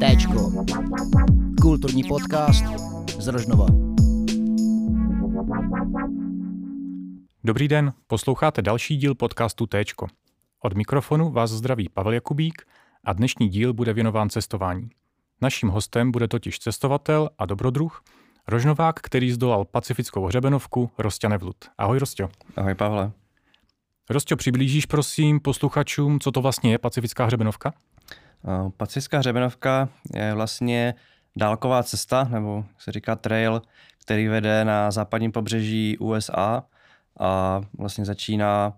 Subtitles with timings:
[0.00, 0.52] Téčko.
[1.62, 2.64] Kulturní podcast
[3.18, 3.66] z Rožnova.
[7.44, 10.06] Dobrý den, posloucháte další díl podcastu Téčko.
[10.62, 12.62] Od mikrofonu vás zdraví Pavel Jakubík
[13.04, 14.88] a dnešní díl bude věnován cestování.
[15.42, 18.02] Naším hostem bude totiž cestovatel a dobrodruh,
[18.48, 21.56] rožnovák, který zdolal pacifickou hřebenovku Rostě Vlut.
[21.78, 22.28] Ahoj Rostě.
[22.56, 23.12] Ahoj Pavle.
[24.10, 27.72] Rostě, přiblížíš prosím posluchačům, co to vlastně je pacifická hřebenovka?
[28.76, 30.94] Pacifická hřebenovka je vlastně
[31.36, 33.62] dálková cesta, nebo se říká trail,
[34.02, 36.62] který vede na západním pobřeží USA
[37.20, 38.72] a vlastně začíná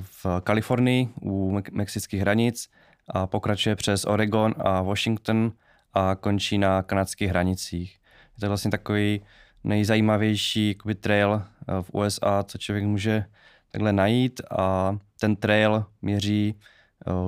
[0.00, 2.70] v Kalifornii u mexických hranic
[3.08, 5.52] a pokračuje přes Oregon a Washington
[5.94, 7.98] a končí na kanadských hranicích.
[8.36, 9.22] Je to vlastně takový
[9.64, 11.42] nejzajímavější trail
[11.82, 13.24] v USA, co člověk může
[13.72, 16.58] takhle najít a ten trail měří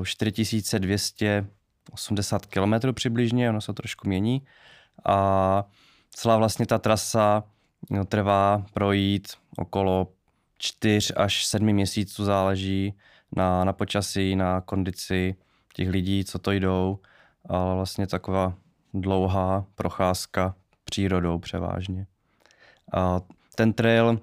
[0.04, 4.42] 4280 km přibližně, ono se trošku mění
[5.04, 5.64] a
[6.10, 7.44] celá vlastně ta trasa
[7.91, 10.08] no, trvá projít okolo
[10.58, 12.94] 4 až 7 měsíců, záleží
[13.36, 15.34] na, na počasí, na kondici
[15.74, 16.98] těch lidí, co to jdou.
[17.48, 18.54] A vlastně taková
[18.94, 20.54] dlouhá procházka
[20.84, 22.06] přírodou převážně.
[22.92, 23.20] A
[23.54, 24.20] ten trail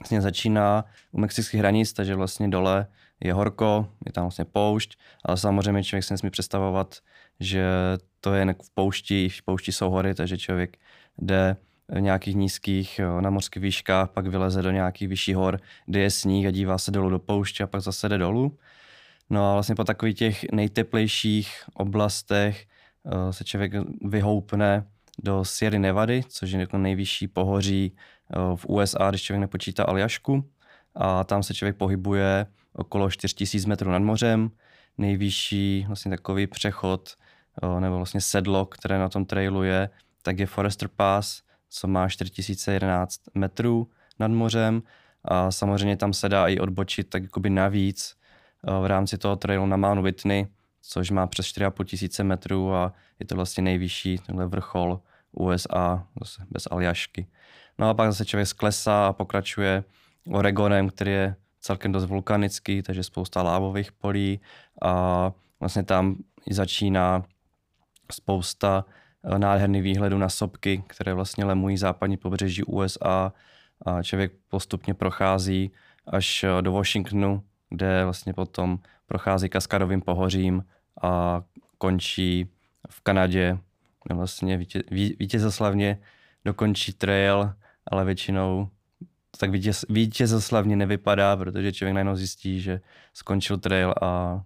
[0.00, 2.86] vlastně začíná u mexických hranic, takže vlastně dole
[3.20, 6.96] je horko, je tam vlastně poušť, ale samozřejmě člověk si nesmí představovat,
[7.40, 7.64] že
[8.20, 10.76] to je v poušti, v poušti jsou hory, takže člověk
[11.18, 11.56] jde
[11.88, 16.46] v nějakých nízkých na mořských výškách, pak vyleze do nějakých vyšších hor, kde je sníh
[16.46, 18.58] a dívá se dolů do pouště a pak zase jde dolů.
[19.30, 22.66] No a vlastně po takových těch nejteplejších oblastech
[23.02, 23.72] uh, se člověk
[24.04, 24.86] vyhoupne
[25.22, 27.96] do Sierra Nevady, což je jako nejvyšší pohoří
[28.56, 30.44] v USA, když člověk nepočítá Aljašku.
[30.94, 34.50] A tam se člověk pohybuje okolo 4000 metrů nad mořem.
[34.98, 37.14] Nejvyšší vlastně takový přechod
[37.62, 39.90] uh, nebo vlastně sedlo, které na tom trailu je,
[40.22, 44.82] tak je Forester Pass, co má 4011 metrů nad mořem
[45.24, 48.14] a samozřejmě tam se dá i odbočit tak jakoby navíc
[48.68, 50.46] eh, v rámci toho trailu na Mount Whitney,
[50.82, 55.00] což má přes 4,5 tisíce metrů a je to vlastně nejvyšší tenhle vrchol
[55.32, 57.26] USA, zase bez Aljašky.
[57.78, 59.84] No a pak zase člověk sklesá a pokračuje
[60.30, 64.40] Oregonem, který je celkem dost vulkanický, takže spousta lávových polí.
[64.82, 66.16] A vlastně tam
[66.50, 67.24] začíná
[68.12, 68.84] spousta
[69.24, 73.32] Eh, nádherný výhledu na sopky, které vlastně lemují západní pobřeží USA
[73.86, 74.02] a.
[74.02, 75.70] Člověk postupně prochází
[76.06, 80.64] až eh, do Washingtonu, kde vlastně potom prochází kaskadovým pohořím
[81.02, 81.42] a
[81.78, 82.46] končí
[82.90, 83.58] v Kanadě,
[84.10, 85.98] vlastně vítě, vítězoslavně
[86.44, 87.52] dokončí trail,
[87.90, 88.68] ale většinou
[89.38, 92.80] tak vítěz, vítězoslavně nevypadá, protože člověk najednou zjistí, že
[93.14, 94.42] skončil trail a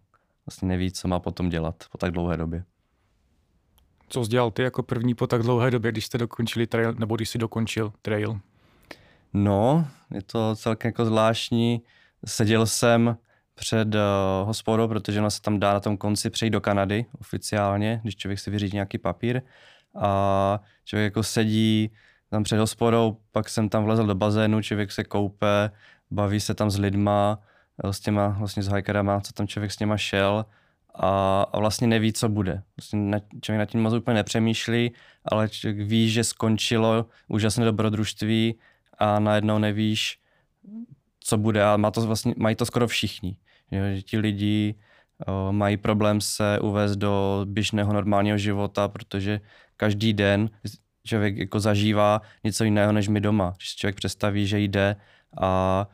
[0.46, 2.64] vlastně neví, co má potom dělat po tak dlouhé době.
[4.08, 7.16] Co jsi dělal ty jako první po tak dlouhé době, když jste dokončili trail, nebo
[7.16, 8.40] když jsi dokončil trail?
[9.32, 11.82] No, je to celkem jako zvláštní.
[12.26, 13.16] Seděl jsem
[13.54, 14.00] před uh,
[14.44, 18.38] hospodou, protože ona se tam dá na tom konci přejít do Kanady oficiálně, když člověk
[18.38, 19.42] si vyřídí nějaký papír.
[20.00, 21.90] A člověk jako sedí
[22.30, 25.70] tam před hospodou, pak jsem tam vlezl do bazénu, člověk se koupe,
[26.10, 27.38] baví se tam s lidma,
[27.90, 30.46] s těma vlastně s hikerama, co tam člověk s něma šel
[30.94, 32.62] a, a vlastně neví, co bude.
[32.76, 34.92] Vlastně na, člověk nad tím moc úplně nepřemýšlí,
[35.24, 38.54] ale člověk ví, že skončilo úžasné dobrodružství
[38.98, 40.20] a najednou nevíš,
[41.20, 43.36] co bude a má to vlastně, mají to skoro všichni.
[43.72, 44.74] Že, ti lidi
[45.26, 49.40] o, mají problém se uvést do běžného normálního života, protože
[49.76, 50.50] každý den
[51.06, 53.52] člověk jako zažívá něco jiného než my doma.
[53.56, 54.96] Když si člověk představí, že jde
[55.40, 55.86] a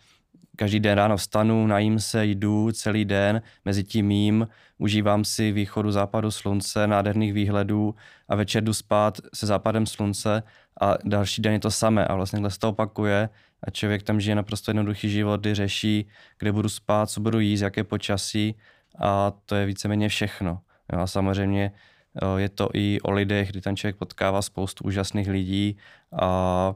[0.56, 5.91] každý den ráno vstanu, najím se, jdu celý den, mezi tím mým, užívám si východu,
[5.91, 7.95] západu slunce, nádherných výhledů
[8.28, 10.43] a večer jdu spát se západem slunce
[10.81, 13.29] a další den je to samé a vlastně se to opakuje
[13.62, 16.09] a člověk tam žije naprosto jednoduchý život, kdy řeší,
[16.39, 18.55] kde budu spát, co budu jíst, jaké počasí
[18.99, 20.61] a to je víceméně všechno.
[20.93, 21.73] Jo, a samozřejmě
[22.37, 25.76] je to i o lidech, kdy ten člověk potkává spoustu úžasných lidí
[26.20, 26.75] a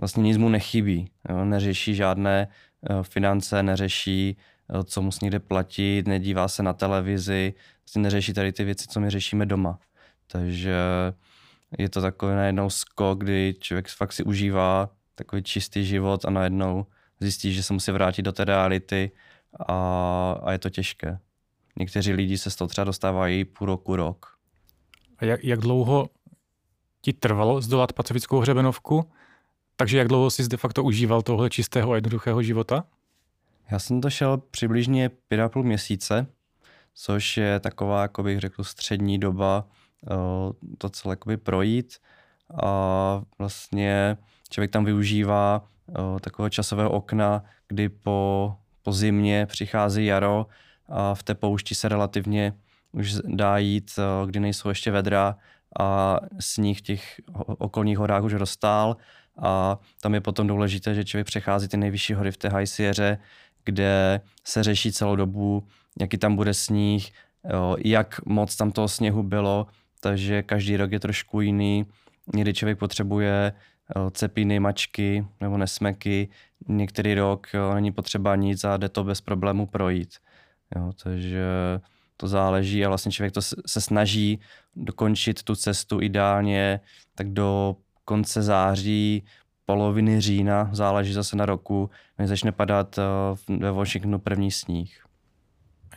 [0.00, 1.10] vlastně nic mu nechybí.
[1.28, 2.48] Jo, neřeší žádné
[2.90, 4.36] Eh, finance, neřeší,
[4.70, 7.54] eh, co musí někde platit, nedívá se na televizi,
[7.84, 9.78] vlastně neřeší tady ty věci, co my řešíme doma.
[10.26, 10.76] Takže
[11.78, 16.86] je to takový najednou skok, kdy člověk fakt si užívá takový čistý život a najednou
[17.20, 19.10] zjistí, že se musí vrátit do té reality
[19.68, 21.18] a, a je to těžké.
[21.76, 24.37] Někteří lidi se z toho třeba dostávají půl roku, rok.
[25.18, 26.08] A jak, jak dlouho
[27.00, 29.10] ti trvalo zdolat pacifickou hřebenovku?
[29.76, 32.84] Takže jak dlouho jsi de facto užíval tohle čistého a jednoduchého života?
[33.70, 36.26] Já jsem to šel přibližně pět a půl měsíce,
[36.94, 39.64] což je taková, jako bych řekl, střední doba
[40.78, 41.96] to celé projít.
[42.62, 44.16] A vlastně
[44.50, 45.64] člověk tam využívá
[46.20, 50.46] takového časového okna, kdy po, po zimě přichází jaro
[50.88, 52.54] a v té poušti se relativně
[52.92, 53.90] už dá jít,
[54.26, 55.36] kdy nejsou ještě vedra
[55.80, 57.20] a sníh v těch
[57.58, 58.96] okolních horách už rozstál
[59.38, 63.16] a tam je potom důležité, že člověk přechází ty nejvyšší hory v té High Sierra,
[63.64, 65.66] kde se řeší celou dobu,
[66.00, 67.12] jaký tam bude sníh,
[67.84, 69.66] jak moc tam toho sněhu bylo,
[70.00, 71.86] takže každý rok je trošku jiný.
[72.34, 73.52] Někdy člověk potřebuje
[74.10, 76.28] cepiny, mačky nebo nesmeky,
[76.68, 80.14] některý rok není potřeba nic a jde to bez problému projít.
[80.76, 81.44] Jo, takže
[82.20, 84.40] to záleží a vlastně člověk to se snaží
[84.76, 86.80] dokončit tu cestu ideálně
[87.14, 89.24] tak do konce září,
[89.66, 95.04] poloviny října, záleží zase na roku, než začne padat eh, ve Washingtonu první sníh.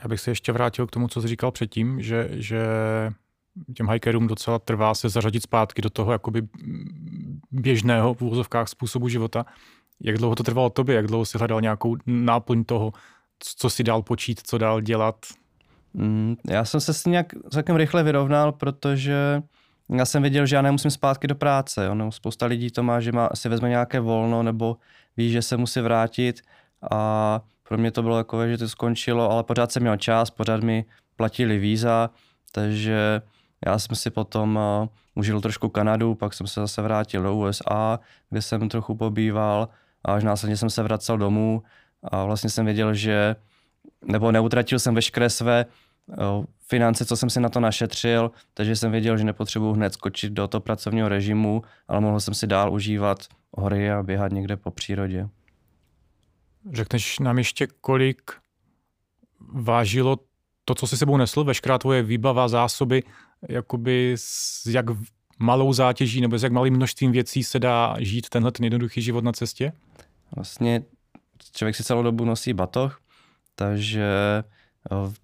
[0.03, 2.65] Já bych se ještě vrátil k tomu, co jsi říkal předtím, že, že
[3.75, 6.47] těm hikerům docela trvá se zařadit zpátky do toho jakoby
[7.51, 9.45] běžného v úvozovkách způsobu života.
[10.01, 10.95] Jak dlouho to trvalo tobě?
[10.95, 12.91] Jak dlouho jsi hledal nějakou náplň toho,
[13.39, 15.15] co si dál počít, co dál dělat?
[15.93, 19.41] Mm, já jsem se s tím nějak celkem rychle vyrovnal, protože
[19.89, 21.85] já jsem věděl, že já nemusím zpátky do práce.
[21.85, 21.95] Jo?
[21.95, 24.77] No, spousta lidí to má, že má, si vezme nějaké volno nebo
[25.17, 26.41] ví, že se musí vrátit
[26.91, 30.63] a pro mě to bylo takové, že to skončilo, ale pořád jsem měl čas, pořád
[30.63, 30.85] mi
[31.15, 32.09] platili víza,
[32.51, 33.21] takže
[33.65, 37.99] já jsem si potom uh, užil trošku Kanadu, pak jsem se zase vrátil do USA,
[38.29, 39.69] kde jsem trochu pobýval
[40.05, 41.63] a až následně jsem se vracel domů
[42.03, 43.35] a vlastně jsem věděl, že
[44.05, 45.65] nebo neutratil jsem veškeré své
[46.67, 50.47] finance, co jsem si na to našetřil, takže jsem věděl, že nepotřebuji hned skočit do
[50.47, 55.29] toho pracovního režimu, ale mohl jsem si dál užívat hory a běhat někde po přírodě.
[56.71, 58.31] Řekneš nám ještě, kolik
[59.39, 60.17] vážilo
[60.65, 63.03] to, co si sebou nesl, veškerá tvoje výbava, zásoby,
[63.49, 64.85] jakoby s jak
[65.39, 69.23] malou zátěží nebo s jak malým množstvím věcí se dá žít tenhle ten jednoduchý život
[69.23, 69.73] na cestě?
[70.35, 70.83] Vlastně
[71.55, 73.01] člověk si celou dobu nosí batoh,
[73.55, 74.09] takže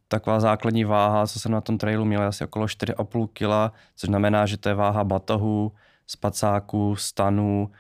[0.08, 4.46] taková základní váha, co jsem na tom trailu měl, asi okolo 4,5 kg, což znamená,
[4.46, 5.72] že to je váha batohu,
[6.08, 7.72] spacáků, stanů,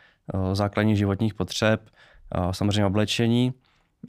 [0.53, 1.89] základních životních potřeb,
[2.51, 3.53] samozřejmě oblečení.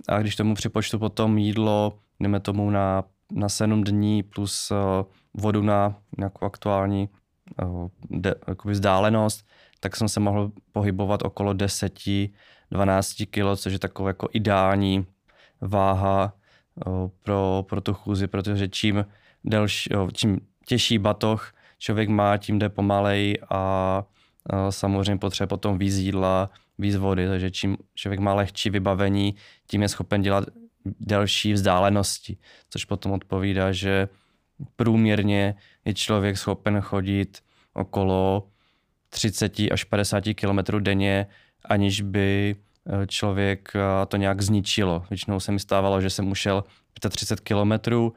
[0.08, 4.72] A když tomu připočtu potom jídlo, jdeme tomu na, na 7 dní plus
[5.34, 7.08] vodu na nějakou aktuální
[8.10, 9.46] de, vzdálenost,
[9.80, 12.30] tak jsem se mohl pohybovat okolo 10-12
[13.30, 15.06] kg, což je taková jako ideální
[15.60, 16.32] váha
[17.22, 19.06] pro, pro tu chůzi, protože čím,
[19.44, 24.04] delší, čím těžší batoh člověk má, tím jde pomalej a
[24.70, 29.34] samozřejmě potřebuje potom víc jídla, víc vody, takže čím člověk má lehčí vybavení,
[29.66, 30.44] tím je schopen dělat
[31.00, 32.36] delší vzdálenosti,
[32.70, 34.08] což potom odpovídá, že
[34.76, 35.54] průměrně
[35.84, 37.38] je člověk schopen chodit
[37.74, 38.48] okolo
[39.08, 41.26] 30 až 50 km denně,
[41.64, 42.56] aniž by
[43.06, 45.04] člověk eh, to nějak zničilo.
[45.10, 46.64] Většinou se mi stávalo, že jsem ušel
[47.10, 48.12] 35 kilometrů,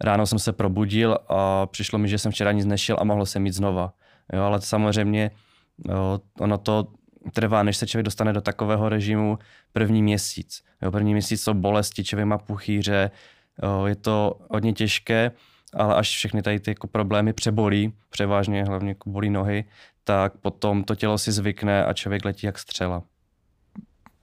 [0.00, 3.46] ráno jsem se probudil a přišlo mi, že jsem včera nic nešel a mohl jsem
[3.46, 3.92] jít znova.
[4.32, 5.30] Jo, ale samozřejmě
[5.88, 6.86] jo, ono to
[7.32, 9.38] trvá, než se člověk dostane do takového režimu
[9.72, 10.64] první měsíc.
[10.82, 13.10] Jo, první měsíc jsou bolesti, člověk má puchýře,
[13.62, 15.30] jo, je to hodně těžké,
[15.74, 19.64] ale až všechny tady ty jako problémy přebolí, převážně hlavně jako bolí nohy,
[20.04, 23.02] tak potom to tělo si zvykne a člověk letí jak střela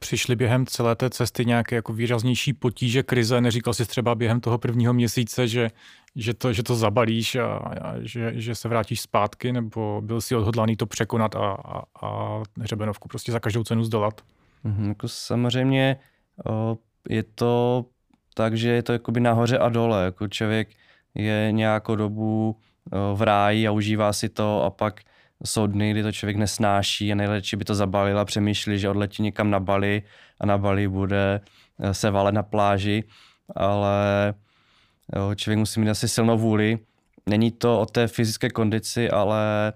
[0.02, 3.42] přišly během celé té cesty nějaké jako výraznější potíže, krize?
[3.42, 5.70] Neříkal jsi třeba během toho prvního měsíce, že,
[6.16, 10.36] že, to, že to zabalíš a, a že, že se vrátíš zpátky, nebo byl jsi
[10.36, 14.22] odhodlaný to překonat a, a, a hřebenovku prostě za každou cenu zdolat?
[14.64, 15.98] Mm, jako samozřejmě
[17.10, 17.86] je to
[18.34, 20.06] tak, že je to jakoby nahoře a dole.
[20.06, 20.70] Jako člověk
[21.16, 22.58] je nějakou dobu
[23.14, 25.02] v ráji a užívá si to a pak
[25.46, 29.24] jsou dny, kdy to člověk nesnáší a nejlepší by to zabalil a přemýšlí, že odletí
[29.24, 30.04] někam na Bali
[30.40, 31.42] a na Bali bude
[31.80, 33.04] eh, se valet na pláži,
[33.56, 34.34] ale
[35.16, 36.80] jo, člověk musí mít asi silnou vůli.
[37.30, 39.74] Není to o té fyzické kondici, ale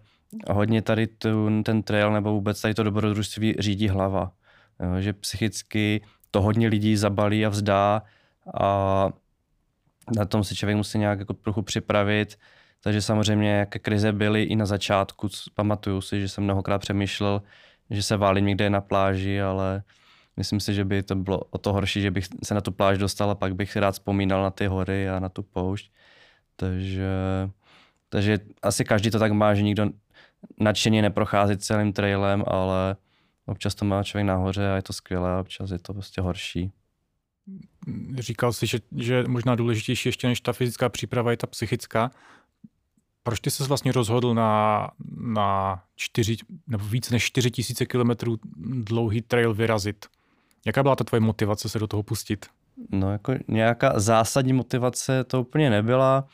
[0.51, 4.31] hodně tady tu, ten trail nebo vůbec tady to dobrodružství řídí hlava.
[4.79, 8.01] Jo, že psychicky to hodně lidí zabalí a vzdá
[8.60, 9.10] a
[10.17, 12.38] na tom si člověk musí nějak jako trochu připravit
[12.86, 17.42] takže samozřejmě, jaké krize byly i na začátku, pamatuju si, že jsem mnohokrát přemýšlel,
[17.89, 19.84] že se válím někde na pláži, ale
[20.38, 22.98] myslím si, že by to bylo o to horší, že bych se na tu pláž
[22.98, 25.92] dostal a pak bych si rád vzpomínal na ty hory a na tu poušť.
[26.56, 27.10] Takže,
[28.10, 29.89] takže asi každý to tak má, že nikdo
[30.60, 32.96] nadšeně neprochází celým trailem, ale
[33.46, 36.72] občas to má člověk nahoře a je to skvělé a občas je to prostě horší.
[38.20, 42.12] Říkal jsi, že, že možná důležitější ještě než ta fyzická příprava je ta psychická.
[43.25, 48.38] Proč ty se vlastně rozhodl na, na čtyři, nebo víc než 4 tisíce kilometrů
[48.84, 50.05] dlouhý trail vyrazit?
[50.65, 52.46] Jaká byla ta tvoje motivace se do toho pustit?
[52.91, 56.27] No jako nějaká zásadní motivace to úplně nebyla.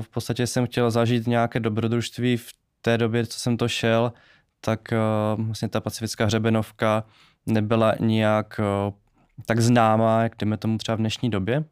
[0.00, 2.48] V podstatě jsem chtěl zažít nějaké dobrodružství v
[2.80, 4.12] té době, co jsem to šel,
[4.60, 4.80] tak
[5.36, 7.04] vlastně ta pacifická hřebenovka
[7.46, 8.60] nebyla nijak
[9.46, 11.64] tak známá, jak jdeme tomu třeba v dnešní době.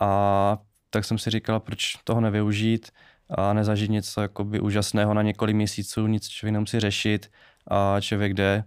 [0.00, 0.58] A
[0.90, 2.90] tak jsem si říkal, proč toho nevyužít
[3.30, 7.30] a nezažít něco jakoby úžasného na několik měsíců, nic člověk nemusí řešit
[7.68, 8.64] a člověk jde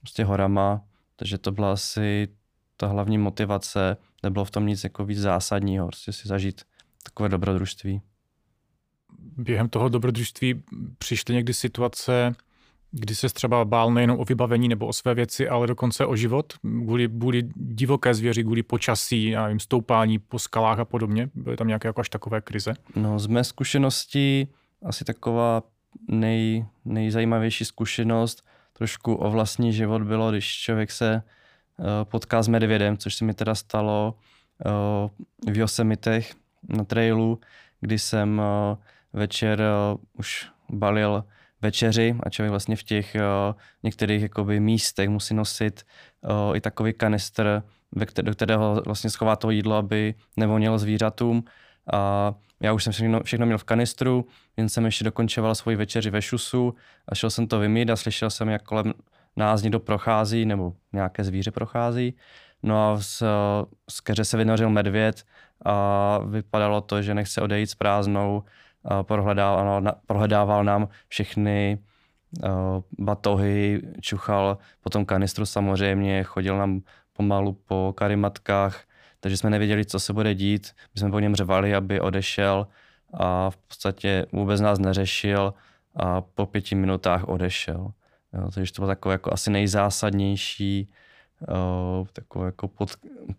[0.00, 0.84] prostě horama,
[1.16, 2.28] takže to byla asi
[2.76, 6.62] ta hlavní motivace, nebylo v tom nic jako víc zásadního, prostě si zažít
[7.02, 8.02] takové dobrodružství.
[9.36, 10.62] Během toho dobrodružství
[10.98, 12.34] přišly někdy situace,
[12.92, 16.52] kdy se třeba bál nejenom o vybavení nebo o své věci, ale dokonce o život,
[16.84, 21.30] kvůli, kvůli divoké zvěři, kvůli počasí, já nevím, stoupání po skalách a podobně?
[21.34, 22.74] Byly tam nějaké jako až takové krize?
[22.96, 24.48] No, z mé zkušenosti
[24.82, 25.62] asi taková
[26.08, 31.22] nej, nejzajímavější zkušenost trošku o vlastní život bylo, když člověk se
[31.76, 34.14] uh, potká s medvědem, což se mi teda stalo
[35.44, 36.34] uh, v Yosemitech
[36.68, 37.40] na trailu,
[37.80, 38.78] kdy jsem uh,
[39.12, 39.62] večer
[40.18, 41.24] už balil
[41.62, 45.82] večeři a člověk vlastně v těch uh, některých jakoby, místech musí nosit
[46.22, 47.62] uh, i takový kanistr,
[48.22, 51.44] do kterého vlastně schová to jídlo, aby nevonilo zvířatům.
[51.92, 54.26] A já už jsem všechno, všechno měl v kanistru,
[54.56, 56.74] jen jsem ještě dokončoval svoji večeři ve šusu
[57.08, 58.92] a šel jsem to vymít a slyšel jsem, jak kolem
[59.36, 62.16] nás někdo prochází nebo nějaké zvíře prochází.
[62.62, 63.22] No a z,
[63.90, 65.24] z keře se vynořil medvěd
[65.64, 68.42] a vypadalo to, že nechce odejít s prázdnou
[69.02, 71.78] prohledával, prohledával nám všechny
[72.98, 76.80] batohy, čuchal potom kanistru samozřejmě, chodil nám
[77.12, 78.84] pomalu po karimatkách,
[79.20, 80.72] takže jsme nevěděli, co se bude dít.
[80.94, 82.66] My jsme po něm řevali, aby odešel
[83.14, 85.54] a v podstatě vůbec nás neřešil
[85.96, 87.92] a po pěti minutách odešel.
[88.32, 90.88] Jo, takže to bylo takové jako asi nejzásadnější
[91.48, 92.90] uh, takové jako pod,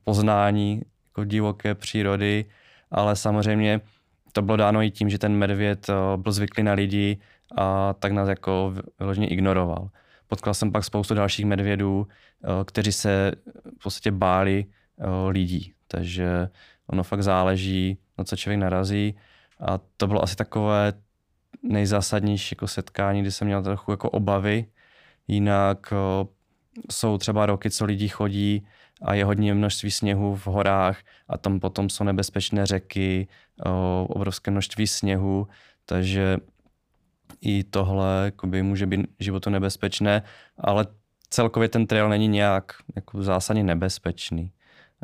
[0.04, 2.46] poznání jako divoké přírody,
[2.92, 3.82] ale samozřejmě
[4.32, 7.18] to bylo dáno i tím, že ten medvěd eh, byl zvyklý na lidi
[7.58, 9.90] a tak nás jako vyloženě ignoroval.
[10.28, 12.08] Potkal jsem pak spoustu dalších medvědů,
[12.44, 13.32] eh, kteří se
[13.80, 14.66] v podstatě báli
[15.00, 16.50] eh, lidí, takže
[16.88, 19.16] ono fakt záleží, na co člověk narazí.
[19.60, 20.94] A to bylo asi takové
[21.64, 24.66] nejzásadnější jako setkání, kdy jsem měl trochu jako obavy,
[25.28, 25.94] jinak
[26.92, 28.68] jsou třeba roky, co lidi chodí
[29.01, 33.27] a je hodně množství sněhu v horách a tam potom jsou nebezpečné řeky,
[34.08, 35.48] obrovské množství sněhu,
[35.86, 36.38] takže
[37.41, 40.24] i tohle jakoby, může být životu nebezpečné,
[40.58, 40.86] ale
[41.29, 44.51] celkově ten trail není nějak jako zásadně nebezpečný.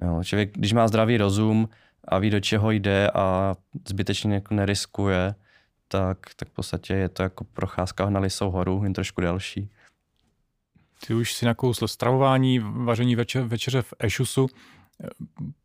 [0.02, 1.70] Jo, člověk, když má zdravý rozum
[2.08, 3.56] a ví, do čeho jde a
[3.88, 5.36] zbytečně jako neriskuje,
[5.88, 9.70] tak, tak v podstatě je to jako procházka na Lisou horu, jen trošku delší.
[11.08, 14.48] Ty už si nakousl stravování, vaření večer, večeře v Ešusu.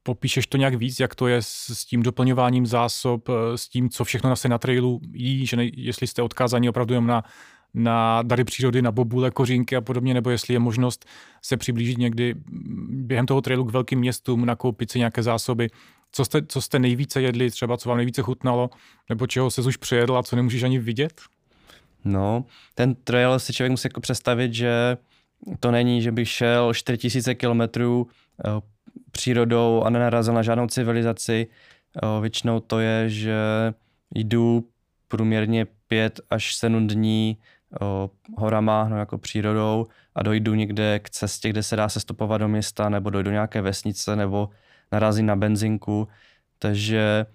[0.03, 4.37] Popíšeš to nějak víc, jak to je s, tím doplňováním zásob, s tím, co všechno
[4.37, 7.23] se na trailu jí, že ne, jestli jste odkázaní opravdu jen na,
[7.75, 11.05] na dary přírody, na bobule, kořínky a podobně, nebo jestli je možnost
[11.43, 12.35] se přiblížit někdy
[12.89, 15.69] během toho trailu k velkým městům, nakoupit si nějaké zásoby.
[16.13, 18.71] Co jste, co jste nejvíce jedli, třeba co vám nejvíce chutnalo,
[19.09, 21.21] nebo čeho se už přejedl a co nemůžeš ani vidět?
[22.05, 24.97] No, ten trail si člověk musí jako představit, že
[25.61, 28.07] to není, že bych šel 4000 kilometrů
[28.45, 28.51] eh,
[29.11, 31.47] přírodou a nenarazil na žádnou civilizaci.
[32.03, 33.37] Eh, většinou to je, že
[34.15, 34.69] jdu
[35.09, 37.39] průměrně 5 až 7 dní
[37.75, 37.77] eh,
[38.37, 42.49] horama, no jako přírodou a dojdu někde k cestě, kde se dá se stopovat do
[42.49, 44.49] města, nebo dojdu do nějaké vesnice, nebo
[44.93, 46.09] narazím na benzinku.
[46.59, 47.27] Takže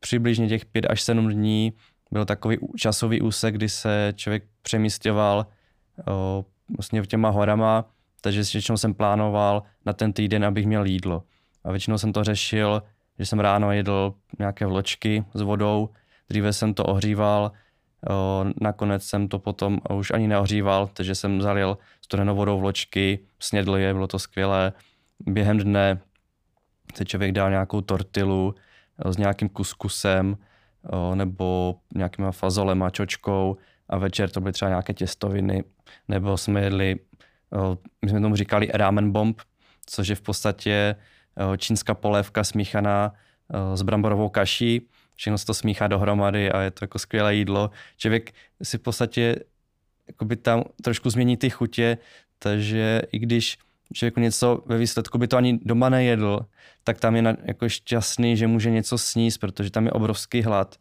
[0.00, 1.72] přibližně těch 5 až 7 dní
[2.10, 5.46] byl takový časový úsek, kdy se člověk přemístěval
[6.76, 7.84] vlastně těma horama,
[8.20, 11.22] takže většinou jsem plánoval na ten týden, abych měl jídlo.
[11.64, 12.82] A většinou jsem to řešil,
[13.18, 15.88] že jsem ráno jedl nějaké vločky s vodou,
[16.28, 17.52] dříve jsem to ohříval,
[18.10, 23.76] o, nakonec jsem to potom už ani neohříval, takže jsem zalil studenou vodou vločky, snědl
[23.76, 24.72] je, bylo to skvělé.
[25.20, 26.00] Během dne
[26.94, 28.54] se člověk dal nějakou tortilu
[29.04, 30.36] o, s nějakým kuskusem
[30.90, 33.56] o, nebo nějakýma fazolema, čočkou
[33.88, 35.64] a večer to byly třeba nějaké těstoviny,
[36.08, 36.96] nebo jsme jedli,
[38.02, 39.42] my jsme tomu říkali ramen bomb,
[39.86, 40.96] což je v podstatě
[41.58, 43.12] čínská polévka smíchaná
[43.74, 47.70] s bramborovou kaší, všechno se to smíchá dohromady a je to jako skvělé jídlo.
[47.96, 49.36] Člověk si v podstatě
[50.06, 51.98] jakoby tam trošku změní ty chutě,
[52.38, 53.58] takže i když
[53.92, 56.40] člověku něco ve výsledku by to ani doma nejedl,
[56.84, 60.76] tak tam je na, jako šťastný, že může něco sníst, protože tam je obrovský hlad.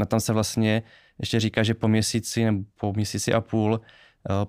[0.00, 0.82] A tam se vlastně
[1.20, 3.80] ještě říká, že po měsíci nebo po měsíci a půl uh,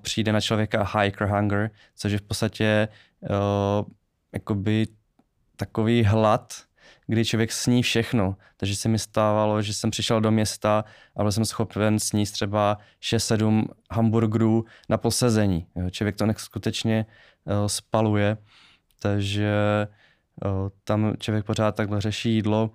[0.01, 2.87] přijde na člověka hiker hunger, což je v podstatě
[3.21, 3.87] uh,
[4.33, 4.87] jakoby
[5.55, 6.53] takový hlad,
[7.07, 8.35] kdy člověk sní všechno.
[8.57, 10.83] Takže se mi stávalo, že jsem přišel do města
[11.15, 15.67] a byl jsem schopen sníst třeba 6-7 hamburgerů na posezení.
[15.91, 17.05] Člověk to neskutečně
[17.45, 18.37] uh, spaluje,
[18.99, 19.51] takže
[20.45, 22.71] uh, tam člověk pořád takhle řeší jídlo.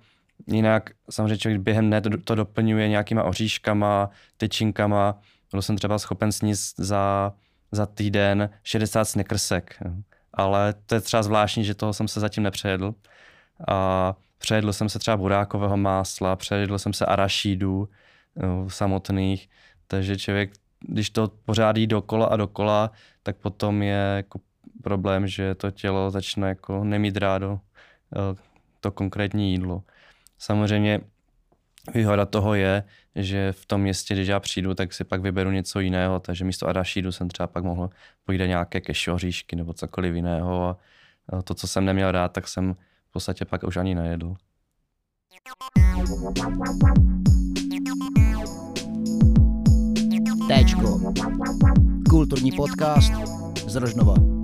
[0.47, 5.19] Jinak samozřejmě člověk během dne to, to doplňuje nějakýma oříškama, tyčinkama.
[5.51, 7.33] Byl jsem třeba schopen sníst za,
[7.71, 9.83] za týden 60 snickersek.
[10.33, 12.95] Ale to je třeba zvláštní, že toho jsem se zatím nepřejedl.
[13.67, 17.89] A přejedl jsem se třeba burákového másla, přejedl jsem se arašídů
[18.35, 19.49] no, samotných,
[19.87, 22.91] takže člověk, když to pořád jí dokola a dokola,
[23.23, 24.39] tak potom je jako
[24.83, 27.59] problém, že to tělo začne jako nemít rádo
[28.15, 28.35] eh,
[28.79, 29.83] to konkrétní jídlo.
[30.37, 31.01] Samozřejmě
[31.93, 32.83] výhoda toho je,
[33.15, 36.67] že v tom městě, když já přijdu, tak si pak vyberu něco jiného, takže místo
[36.67, 37.89] arašídu jsem třeba pak mohl
[38.25, 40.77] pojít nějaké kešoříšky nebo cokoliv jiného
[41.29, 42.73] a to, co jsem neměl rád, tak jsem
[43.09, 44.35] v podstatě pak už ani nejedl.
[50.47, 51.13] Téčko.
[52.09, 53.13] Kulturní podcast
[53.67, 54.34] z Rožnova.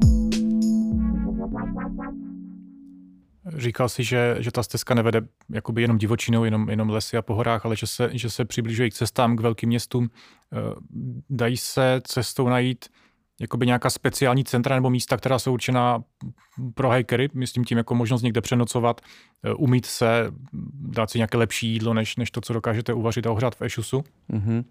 [3.58, 7.36] Říkal si, že, že ta stezka nevede jakoby jenom divočinou, jenom, jenom lesy a po
[7.36, 10.10] horách, ale že se, že se přibližuje k cestám, k velkým městům.
[10.54, 10.58] Eh,
[11.30, 12.86] dají se cestou najít
[13.42, 16.04] jakoby nějaká speciální centra nebo místa, která jsou určená
[16.74, 19.02] pro hikery, myslím tím jako možnost někde přenocovat,
[19.44, 20.32] eh, umít se,
[20.74, 24.04] dát si nějaké lepší jídlo, než, než to, co dokážete uvařit a ohřát v Ešusu?
[24.34, 24.64] Mm-hmm.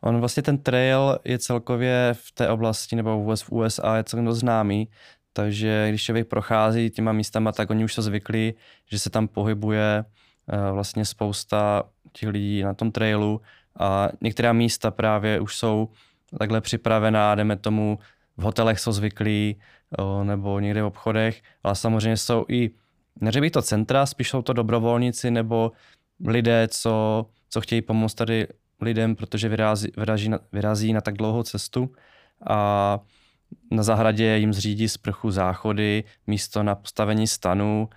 [0.00, 4.88] On vlastně ten trail je celkově v té oblasti nebo v USA je celkem známý,
[5.32, 8.54] takže když člověk prochází těma místama, tak oni už jsou zvyklí,
[8.90, 11.82] že se tam pohybuje eh, vlastně spousta
[12.12, 13.40] těch lidí na tom trailu
[13.78, 15.88] a některá místa právě už jsou
[16.38, 17.98] takhle připravená, jdeme tomu,
[18.36, 19.56] v hotelech jsou zvyklí
[20.22, 22.70] nebo někde v obchodech, ale samozřejmě jsou i,
[23.20, 25.72] neřekl to centra, spíš jsou to dobrovolníci nebo
[26.26, 28.46] lidé, co, co chtějí pomoct tady
[28.80, 31.92] lidem, protože vyrazí, vyrazí, na, vyrazí na tak dlouhou cestu.
[32.46, 32.98] A
[33.70, 37.88] na zahradě jim zřídí sprchu záchody, místo na postavení stanu,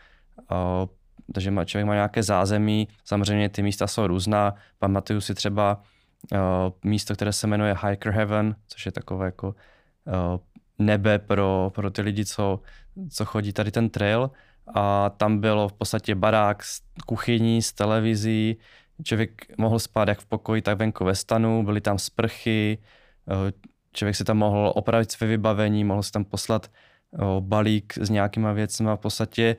[1.33, 2.87] takže člověk má nějaké zázemí.
[3.05, 4.55] Samozřejmě ty místa jsou různá.
[4.79, 5.81] Pamatuju si třeba
[6.83, 9.55] místo, které se jmenuje Hiker Heaven, což je takové jako
[10.79, 12.59] nebe pro, pro ty lidi, co,
[13.09, 14.31] co chodí tady ten trail.
[14.75, 18.57] A tam bylo v podstatě barák s kuchyní, s televizí,
[19.03, 22.77] člověk mohl spát jak v pokoji, tak venku ve stanu, byly tam sprchy,
[23.93, 26.71] člověk si tam mohl opravit své vybavení, mohl si tam poslat
[27.19, 29.55] o, balík s nějakýma věcmi a v podstatě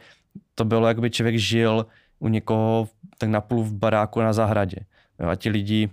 [0.55, 1.87] to bylo, jak by člověk žil
[2.19, 4.77] u někoho tak napůl v baráku na zahradě.
[5.21, 5.91] Jo, a ti lidi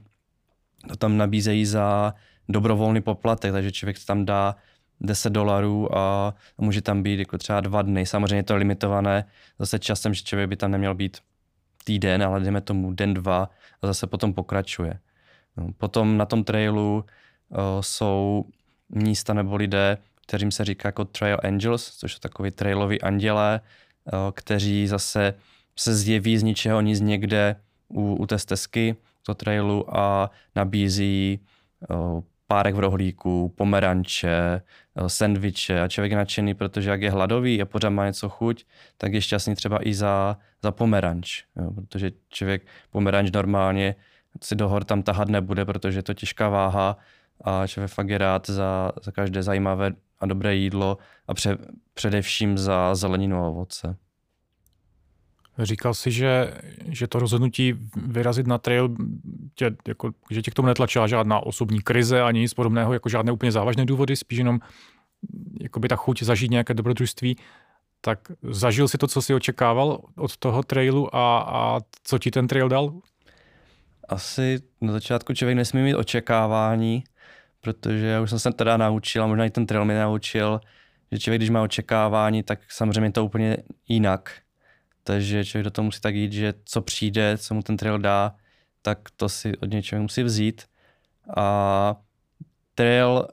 [0.88, 2.13] to tam nabízejí za
[2.49, 4.56] dobrovolný poplatek, takže člověk tam dá
[5.01, 8.06] 10 dolarů a může tam být jako třeba dva dny.
[8.06, 9.25] Samozřejmě je to limitované
[9.60, 11.17] zase časem, že člověk by tam neměl být
[11.84, 13.49] týden, ale jdeme tomu den, dva
[13.82, 14.99] a zase potom pokračuje.
[15.58, 17.06] No, potom na tom trailu
[17.82, 18.46] jsou
[18.90, 24.12] místa nebo lidé, kterým se říká jako Trail Angels, což jsou takový trailoví andělé, eh,
[24.34, 25.34] kteří zase
[25.76, 27.56] se zjeví z ničeho nic někde
[27.88, 31.40] u, u té stezky, to trailu a nabízí
[31.84, 34.62] eh, párek v rohlíku, pomeranče,
[35.08, 38.66] sendviče a člověk je nadšený, protože jak je hladový a pořád má něco chuť,
[38.98, 43.96] tak je šťastný třeba i za, za pomeranč, jo, protože člověk pomeranč normálně
[44.44, 46.98] si do hor tam tahat nebude, protože je to těžká váha
[47.43, 51.58] a člověk fakt je rád za, za každé zajímavé a dobré jídlo a pře,
[51.93, 53.97] především za zeleninu a ovoce.
[55.60, 56.54] Říkal jsi, že,
[56.88, 58.95] že to rozhodnutí vyrazit na trail,
[59.56, 63.32] tě, jako, že tě k tomu netlačila žádná osobní krize ani nic podobného, jako žádné
[63.32, 64.60] úplně závažné důvody, spíš jenom
[65.62, 67.38] jakoby ta chuť zažít nějaké dobrodružství.
[68.01, 72.47] Tak zažil si to, co jsi očekával od toho trailu a, a co ti ten
[72.47, 72.93] trail dal?
[74.10, 77.04] Asi na začátku člověk nesmí mít očekávání,
[77.62, 80.62] protože já už jsem se teda naučil, a možná i ten trail mě naučil,
[81.12, 84.32] že člověk, když má očekávání, tak samozřejmě je to úplně jinak.
[85.04, 88.36] Takže člověk do toho musí tak jít, že co přijde, co mu ten trail dá,
[88.82, 90.63] tak to si od něj člověk musí vzít.
[91.38, 91.95] A
[92.76, 93.28] trail,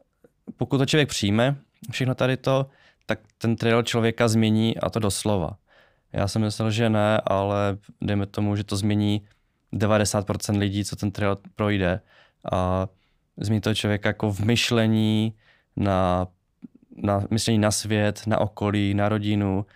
[0.57, 1.57] pokud to člověk přijme,
[1.91, 2.67] všechno tady to,
[3.07, 5.51] tak ten trail člověka změní a to doslova.
[6.13, 9.27] Já jsem myslel, že ne, ale dejme tomu, že to změní
[9.73, 12.01] 90% lidí, co ten trail projde.
[12.53, 12.89] A
[13.41, 15.35] změní toho člověka jako v myšlení,
[15.77, 16.29] na
[17.03, 19.67] na myšlení na svět, na okolí, na rodinu.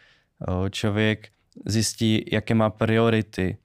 [0.71, 1.29] Člověk
[1.67, 3.57] zjistí, jaké má priority,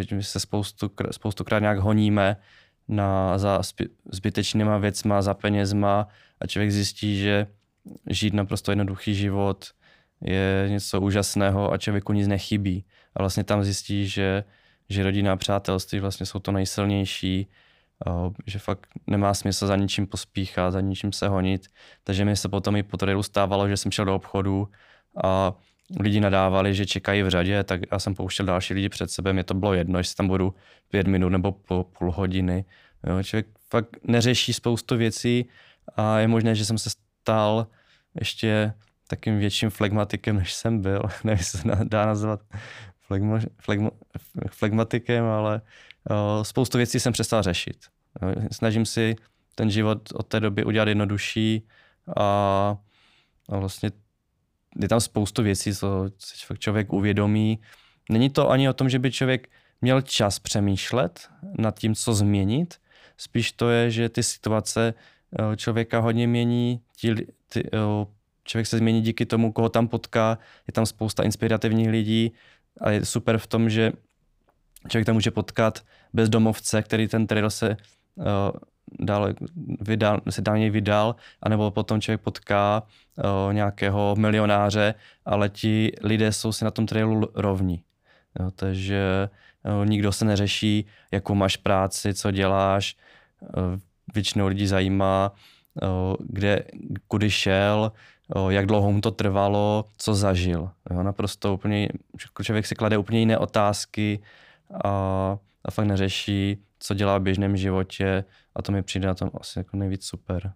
[0.00, 2.36] že my se spoustu, spoustukrát nějak honíme
[2.88, 3.60] na, za
[4.12, 6.08] zbytečnýma věcma, za penězma
[6.40, 7.46] a člověk zjistí, že
[8.10, 9.66] žít naprosto jednoduchý život
[10.20, 12.84] je něco úžasného a člověku nic nechybí.
[13.14, 14.44] A vlastně tam zjistí, že,
[14.88, 17.46] že rodina a přátelství vlastně jsou to nejsilnější,
[18.46, 21.66] že fakt nemá smysl za ničím pospíchat, za ničím se honit.
[22.04, 24.68] Takže mi se potom i po trailu stávalo, že jsem šel do obchodu
[25.24, 25.54] a
[26.00, 29.44] lidi nadávali, že čekají v řadě, tak já jsem pouštěl další lidi před sebe, mě
[29.44, 30.54] to bylo jedno, jestli tam budu
[30.88, 32.64] pět minut nebo po půl hodiny.
[33.06, 35.48] Jo, člověk fakt neřeší spoustu věcí
[35.96, 37.66] a je možné, že jsem se stal
[38.20, 38.72] ještě
[39.08, 41.02] takým větším flegmatikem, než jsem byl.
[41.24, 42.40] Nevím, se dá nazvat
[43.08, 43.90] flegmo, flegmo,
[44.50, 45.60] flegmatikem, ale
[46.10, 47.76] o, spoustu věcí jsem přestal řešit.
[48.22, 49.16] Jo, snažím si
[49.54, 51.66] ten život od té doby udělat jednodušší
[52.16, 52.22] a,
[53.48, 53.90] a vlastně
[54.80, 56.10] je tam spoustu věcí, co
[56.58, 57.58] člověk uvědomí.
[58.10, 59.48] Není to ani o tom, že by člověk
[59.80, 62.74] měl čas přemýšlet nad tím, co změnit.
[63.16, 64.94] Spíš to je, že ty situace
[65.38, 67.14] eh, člověka hodně mění, ti,
[67.48, 68.06] ty, eh,
[68.44, 72.32] člověk se změní díky tomu, koho tam potká, je tam spousta inspirativních lidí
[72.80, 73.92] a je super v tom, že
[74.88, 77.76] člověk tam může potkat bezdomovce, který ten trail se
[78.14, 78.24] uh,
[79.00, 79.34] dál
[79.80, 82.82] vydal, se dál něj vydal, anebo potom člověk potká
[83.16, 87.82] uh, nějakého milionáře, ale ti lidé jsou si na tom trailu rovní.
[88.40, 89.28] Jo, takže
[89.64, 92.96] uh, nikdo se neřeší, jakou máš práci, co děláš.
[93.40, 93.78] Uh,
[94.14, 95.32] většinou lidí zajímá,
[95.82, 96.62] uh, kde,
[97.08, 97.92] kudy šel,
[98.48, 100.70] jak dlouho mu to trvalo, co zažil.
[100.90, 101.88] Jo, naprosto úplně,
[102.42, 104.22] člověk si klade úplně jiné otázky
[104.84, 104.88] a,
[105.64, 109.58] a fakt neřeší, co dělá v běžném životě a to mi přijde na tom asi
[109.58, 110.52] jako nejvíc super.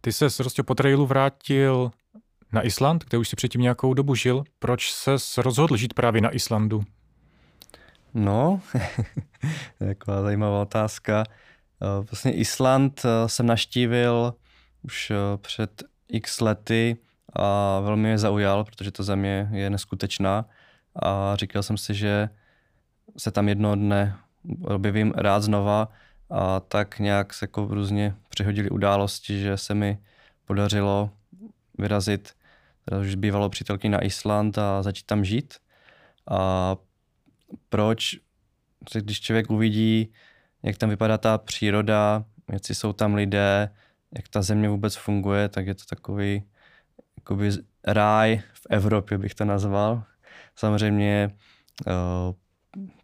[0.00, 1.90] Ty se prostě po trailu vrátil
[2.52, 4.44] na Island, kde už si předtím nějakou dobu žil.
[4.58, 6.84] Proč se rozhodl žít právě na Islandu?
[8.14, 8.60] No,
[9.78, 11.24] taková zajímavá otázka.
[12.10, 14.34] Vlastně Island jsem naštívil
[14.82, 16.96] už před x lety
[17.32, 20.44] a velmi mě zaujal, protože ta země je neskutečná
[21.02, 22.28] a říkal jsem si, že
[23.16, 24.16] se tam jednoho dne
[24.64, 25.88] objevím rád znova
[26.30, 29.98] a tak nějak se jako různě přihodili události, že se mi
[30.44, 31.10] podařilo
[31.78, 32.32] vyrazit,
[32.84, 35.54] teda už bývalo přítelky na Island a začít tam žít.
[36.30, 36.76] A
[37.68, 38.16] proč?
[38.94, 40.12] Když člověk uvidí,
[40.62, 43.70] jak tam vypadá ta příroda, jak jsou tam lidé,
[44.16, 46.44] jak ta země vůbec funguje, tak je to takový
[47.18, 47.50] jakoby
[47.86, 50.02] ráj v Evropě, bych to nazval.
[50.56, 51.30] Samozřejmě
[51.86, 51.92] uh,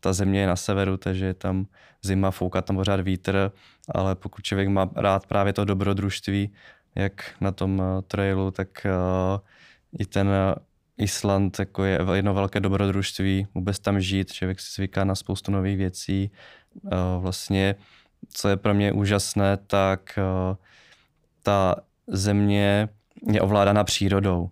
[0.01, 1.67] ta země je na severu, takže je tam
[2.03, 3.53] zima, fouká tam pořád vítr,
[3.95, 6.53] ale pokud člověk má rád právě to dobrodružství,
[6.95, 9.41] jak na tom uh, trailu, tak uh,
[9.99, 10.29] i ten
[10.99, 15.77] Island jako je jedno velké dobrodružství, vůbec tam žít, člověk si zvyká na spoustu nových
[15.77, 16.31] věcí.
[17.19, 17.75] Vlastně,
[18.29, 20.19] co je pro mě úžasné, tak
[21.47, 22.89] ta země
[23.33, 24.51] je ovládána přírodou.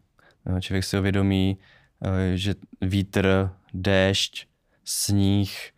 [0.60, 1.58] Člověk si uvědomí,
[2.34, 4.46] že vítr, déšť,
[4.84, 5.70] sníh,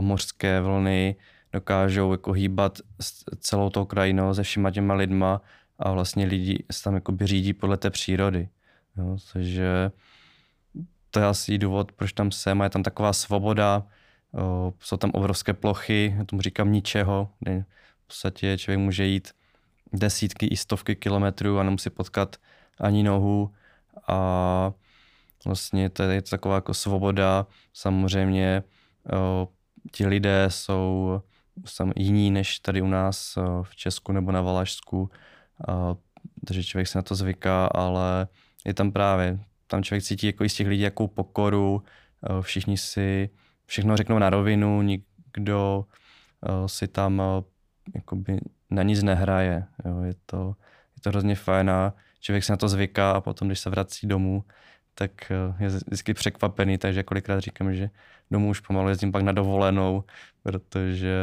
[0.00, 1.16] mořské vlny
[1.52, 2.78] dokážou jako hýbat
[3.38, 5.40] celou tou krajinou se všema těma lidma
[5.78, 8.48] a vlastně lidi se tam jako řídí podle té přírody.
[8.96, 9.90] Jo, takže
[11.10, 13.86] to je asi důvod, proč tam jsem a je tam taková svoboda,
[14.34, 17.28] o, jsou tam obrovské plochy, tomu říkám ničeho,
[18.04, 19.28] v podstatě člověk může jít
[19.92, 22.36] desítky i stovky kilometrů a nemusí potkat
[22.78, 23.50] ani nohu.
[24.08, 24.72] A
[25.44, 27.46] Vlastně to je taková jako svoboda.
[27.72, 28.62] Samozřejmě
[29.12, 29.48] o,
[29.92, 31.20] ti lidé jsou
[31.96, 35.10] jiní než tady u nás o, v Česku nebo na Valašsku,
[35.68, 35.94] a,
[36.46, 38.28] takže člověk se na to zvyká, ale
[38.64, 41.82] je tam právě, tam člověk cítí jako i z těch lidí jakou pokoru,
[42.22, 43.30] o, všichni si
[43.66, 45.86] všechno řeknou na rovinu, nikdo
[46.64, 47.44] o, si tam o,
[47.94, 49.66] jakoby na nic nehraje.
[49.84, 50.02] Jo.
[50.02, 50.54] Je, to,
[50.96, 54.06] je to hrozně fajn a člověk se na to zvyká a potom, když se vrací
[54.06, 54.44] domů,
[54.94, 57.90] tak eh, je vždycky překvapený, takže kolikrát říkám, že
[58.30, 60.04] domů už pomalu jezdím pak na dovolenou,
[60.42, 61.16] protože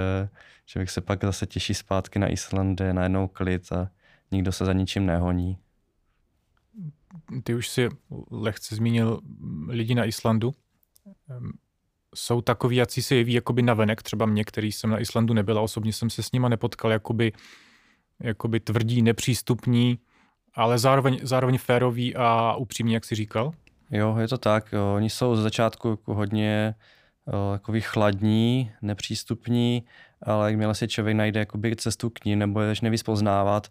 [0.66, 3.90] člověk se pak zase těší zpátky na Islandě, na jednou klid a
[4.32, 5.58] nikdo se za ničím nehoní.
[7.44, 7.90] Ty už si
[8.32, 9.22] lehce zmínil
[9.68, 10.54] lidi na Islandu.
[12.18, 15.62] Jsou takový, jací se jeví jakoby navenek, třeba mě, který jsem na Islandu nebyl a
[15.62, 17.34] osobně jsem se s nima nepotkal, jakoby,
[18.24, 20.00] jakoby tvrdí, nepřístupní,
[20.54, 23.52] ale zároveň, zároveň férový a upřímný, jak jsi říkal?
[23.92, 24.74] Jo, je to tak.
[24.96, 26.76] Oni jsou z začátku jako hodně
[27.54, 29.84] takový chladní, nepřístupní,
[30.22, 33.68] ale jakmile si člověk najde jakoby cestu k ním nebo je nevíc poznávat,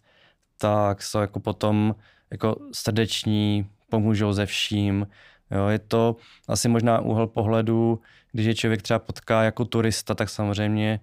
[0.58, 1.94] tak jsou jako potom
[2.30, 5.06] jako srdeční, pomůžou ze vším.
[5.50, 6.16] Jo, je to
[6.48, 8.00] asi možná úhel pohledu,
[8.32, 11.00] když je člověk třeba potká jako turista, tak samozřejmě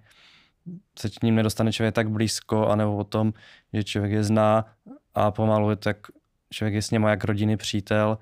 [0.99, 3.34] se k ním nedostane člověk tak blízko, anebo o tom,
[3.73, 4.65] že člověk je zná
[5.15, 5.97] a pomalu je tak
[6.53, 8.17] člověk je s něma jak rodiny přítel,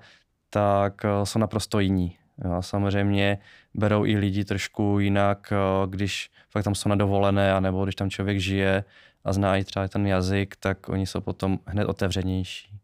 [0.50, 2.18] tak eh, jsou naprosto jiní.
[2.44, 3.38] Jo, samozřejmě
[3.74, 8.10] berou i lidi trošku jinak, eh, když fakt tam jsou na dovolené, anebo když tam
[8.10, 8.84] člověk žije
[9.24, 12.81] a zná i třeba ten jazyk, tak oni jsou potom hned otevřenější.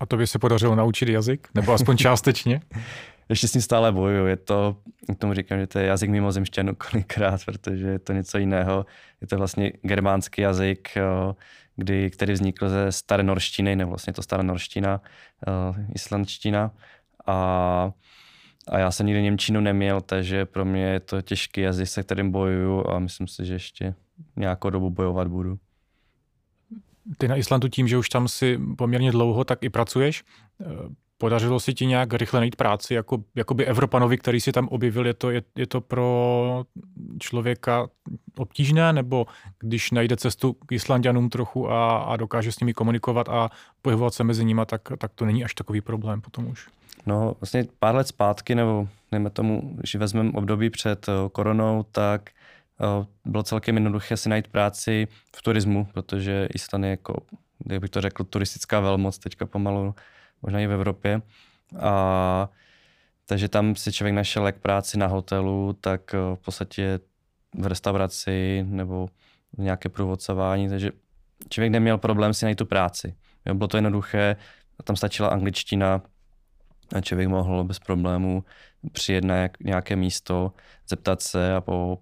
[0.00, 1.48] A to by se podařilo naučit jazyk?
[1.54, 2.60] Nebo aspoň částečně?
[3.28, 4.26] Ještě s ním stále bojuju.
[4.26, 4.76] Je to,
[5.14, 8.86] k tomu říkám, že to je jazyk mimozemštěnů kolikrát, protože je to něco jiného.
[9.20, 11.34] Je to vlastně germánský jazyk, eh,
[11.76, 15.00] kdy, který vznikl ze staré norštiny, nebo vlastně to stará norština,
[15.46, 16.70] uh, islandština.
[17.26, 17.90] A,
[18.68, 22.30] a já jsem nikdy Němčinu neměl, takže pro mě je to těžký jazyk, se kterým
[22.30, 23.94] bojuju a myslím si, že ještě
[24.36, 25.58] nějakou dobu bojovat budu.
[27.18, 30.24] Ty na Islandu tím, že už tam si poměrně dlouho, tak i pracuješ.
[30.60, 30.64] Eh,
[31.22, 35.06] podařilo se ti nějak rychle najít práci, jako, jako by Evropanovi, který si tam objevil,
[35.06, 36.64] je to, je, je to pro
[37.18, 37.88] člověka
[38.38, 39.26] obtížné, nebo
[39.58, 43.50] když najde cestu k Islandianům trochu a, a dokáže s nimi komunikovat a
[43.82, 46.68] pohybovat se mezi nimi, tak, tak to není až takový problém potom už.
[47.06, 52.30] No, vlastně pár let zpátky, nebo nejme tomu, když vezmeme období před eh, koronou, tak
[52.30, 52.32] eh,
[53.24, 57.26] bylo celkem jednoduché si najít práci v turismu, protože Island je jako,
[57.70, 59.94] jak bych to řekl, turistická velmoc teďka pomalu
[60.42, 61.22] možná i v Evropě.
[61.80, 62.48] A,
[63.26, 67.00] takže tam si člověk našel jak práci na hotelu, tak eh, v podstatě
[67.54, 69.08] v restauraci nebo
[69.58, 70.90] nějaké průvodcování, takže
[71.48, 73.14] člověk neměl problém si najít tu práci.
[73.46, 74.36] Jo, bylo to jednoduché,
[74.84, 76.02] tam stačila angličtina
[76.94, 78.44] a člověk mohl bez problémů
[78.92, 80.52] přijet na nějaké místo,
[80.88, 81.98] zeptat se a po,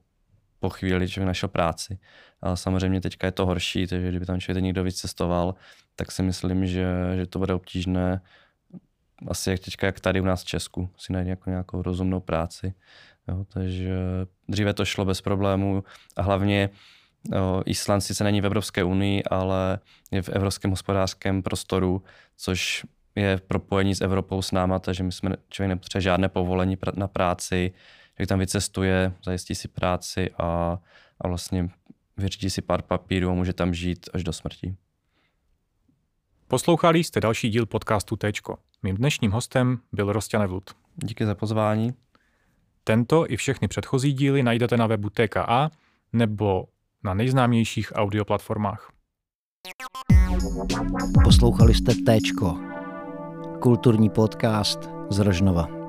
[0.60, 1.98] po chvíli člověk našel práci.
[2.42, 5.54] A samozřejmě teďka je to horší, takže kdyby tam člověk někdo víc cestoval,
[5.96, 8.20] tak si myslím, že, že to bude obtížné
[9.28, 12.74] asi jak teďka, jak tady u nás v Česku, si najít jako nějakou rozumnou práci.
[13.28, 13.96] Jo, takže
[14.48, 15.84] dříve to šlo bez problémů
[16.16, 16.70] a hlavně
[17.64, 19.78] Island sice není v Evropské unii, ale
[20.10, 22.02] je v evropském hospodářském prostoru,
[22.36, 27.08] což je propojení s Evropou s náma, takže my jsme, člověk nepotřebuje žádné povolení na
[27.08, 27.72] práci,
[28.18, 30.78] že tam vycestuje, zajistí si práci a,
[31.20, 31.70] a vlastně
[32.16, 34.74] vyřídí si pár papírů a může tam žít až do smrti.
[36.48, 38.58] Poslouchali jste další díl podcastu Tečko.
[38.82, 40.70] Mým dnešním hostem byl Rostěn Vlut.
[40.96, 41.94] Díky za pozvání.
[42.84, 45.70] Tento i všechny předchozí díly najdete na webu TKA
[46.12, 46.64] nebo
[47.04, 48.92] na nejznámějších audioplatformách.
[51.24, 52.58] Poslouchali jste Tečko,
[53.60, 55.79] kulturní podcast z Rožnova.